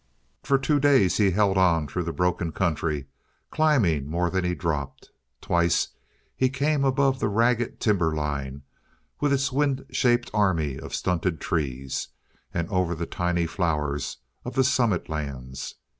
[0.41, 3.05] For two days he held on through the broken country,
[3.51, 5.11] climbing more than he dropped.
[5.41, 5.89] Twice
[6.35, 8.63] he came above the ragged timber line,
[9.19, 12.07] with its wind shaped army of stunted trees,
[12.51, 15.75] and over the tiny flowers of the summit lands.